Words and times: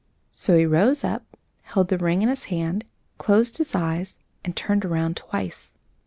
So 0.31 0.57
he 0.57 0.65
rose 0.65 1.03
up, 1.03 1.23
held 1.61 1.89
the 1.89 1.97
ring 1.99 2.23
in 2.23 2.29
his 2.29 2.45
hand, 2.45 2.85
closed 3.19 3.59
his 3.59 3.75
eyes, 3.75 4.17
and 4.43 4.55
turned 4.55 4.83
around 4.83 5.15
twice. 5.17 5.75